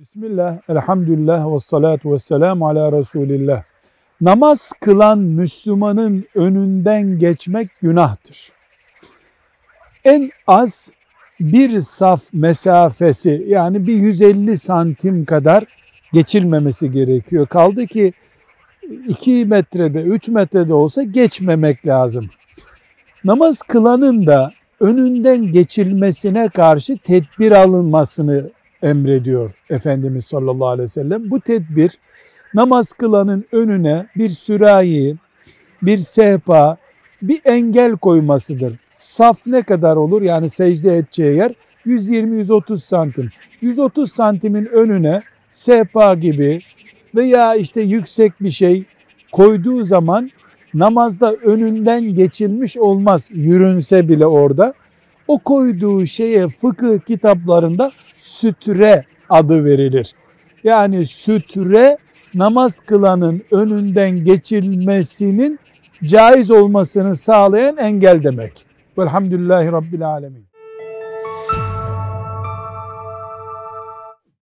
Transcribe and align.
Bismillah, 0.00 0.58
elhamdülillah 0.68 1.54
ve 1.54 1.58
salatu 1.58 2.12
ve 2.12 2.18
selamu 2.18 2.68
ala 2.68 2.92
Resulillah. 2.92 3.62
Namaz 4.20 4.72
kılan 4.80 5.18
Müslümanın 5.18 6.24
önünden 6.34 7.18
geçmek 7.18 7.70
günahtır. 7.82 8.52
En 10.04 10.30
az 10.46 10.92
bir 11.40 11.80
saf 11.80 12.22
mesafesi 12.32 13.44
yani 13.48 13.86
bir 13.86 13.94
150 13.94 14.58
santim 14.58 15.24
kadar 15.24 15.64
geçilmemesi 16.12 16.90
gerekiyor. 16.90 17.46
Kaldı 17.46 17.86
ki 17.86 18.12
2 19.08 19.46
metrede 19.46 20.02
3 20.02 20.28
metrede 20.28 20.74
olsa 20.74 21.02
geçmemek 21.02 21.86
lazım. 21.86 22.30
Namaz 23.24 23.62
kılanın 23.62 24.26
da 24.26 24.52
önünden 24.80 25.52
geçilmesine 25.52 26.48
karşı 26.48 26.98
tedbir 26.98 27.52
alınmasını 27.52 28.50
emrediyor 28.82 29.50
Efendimiz 29.70 30.24
sallallahu 30.24 30.68
aleyhi 30.68 30.84
ve 30.84 30.88
sellem. 30.88 31.30
Bu 31.30 31.40
tedbir 31.40 31.98
namaz 32.54 32.92
kılanın 32.92 33.44
önüne 33.52 34.06
bir 34.16 34.30
sürahi, 34.30 35.16
bir 35.82 35.98
sehpa, 35.98 36.76
bir 37.22 37.40
engel 37.44 37.96
koymasıdır. 37.96 38.76
Saf 38.96 39.46
ne 39.46 39.62
kadar 39.62 39.96
olur? 39.96 40.22
Yani 40.22 40.48
secde 40.48 40.96
edeceği 40.96 41.36
yer 41.36 41.52
120-130 41.86 42.76
santim. 42.78 43.30
130 43.60 44.12
santimin 44.12 44.66
önüne 44.66 45.22
sehpa 45.50 46.14
gibi 46.14 46.60
veya 47.14 47.54
işte 47.54 47.80
yüksek 47.80 48.32
bir 48.40 48.50
şey 48.50 48.84
koyduğu 49.32 49.84
zaman 49.84 50.30
namazda 50.74 51.32
önünden 51.34 52.02
geçilmiş 52.02 52.76
olmaz 52.76 53.28
yürünse 53.32 54.08
bile 54.08 54.26
orada. 54.26 54.74
O 55.30 55.38
koyduğu 55.38 56.06
şeye 56.06 56.48
fıkıh 56.48 56.98
kitaplarında 56.98 57.92
sütre 58.18 59.04
adı 59.28 59.64
verilir. 59.64 60.14
Yani 60.64 61.06
sütre 61.06 61.98
namaz 62.34 62.80
kılanın 62.80 63.42
önünden 63.50 64.24
geçilmesinin 64.24 65.58
caiz 66.04 66.50
olmasını 66.50 67.14
sağlayan 67.14 67.76
engel 67.76 68.22
demek. 68.22 68.52
Velhamdülillahi 68.98 69.72
Rabbil 69.72 70.06
Alemin. 70.08 70.49